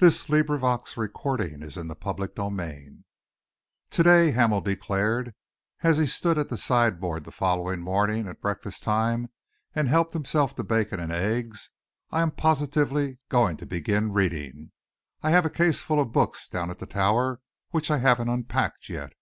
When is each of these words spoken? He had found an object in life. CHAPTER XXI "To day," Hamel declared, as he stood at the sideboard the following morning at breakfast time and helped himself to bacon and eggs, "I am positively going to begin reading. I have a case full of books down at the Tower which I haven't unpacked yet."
He 0.00 0.06
had 0.06 0.14
found 0.14 0.36
an 0.50 0.64
object 0.64 0.96
in 0.96 1.60
life. 1.62 1.70
CHAPTER 2.04 2.24
XXI 2.26 3.02
"To 3.90 4.02
day," 4.02 4.32
Hamel 4.32 4.60
declared, 4.62 5.32
as 5.84 5.96
he 5.96 6.06
stood 6.06 6.36
at 6.38 6.48
the 6.48 6.56
sideboard 6.58 7.22
the 7.22 7.30
following 7.30 7.80
morning 7.80 8.26
at 8.26 8.40
breakfast 8.40 8.82
time 8.82 9.28
and 9.72 9.88
helped 9.88 10.12
himself 10.12 10.56
to 10.56 10.64
bacon 10.64 10.98
and 10.98 11.12
eggs, 11.12 11.70
"I 12.10 12.22
am 12.22 12.32
positively 12.32 13.20
going 13.28 13.56
to 13.58 13.64
begin 13.66 14.10
reading. 14.12 14.72
I 15.22 15.30
have 15.30 15.46
a 15.46 15.50
case 15.50 15.78
full 15.78 16.00
of 16.00 16.10
books 16.10 16.48
down 16.48 16.70
at 16.70 16.80
the 16.80 16.86
Tower 16.86 17.40
which 17.70 17.92
I 17.92 17.98
haven't 17.98 18.28
unpacked 18.28 18.88
yet." 18.88 19.12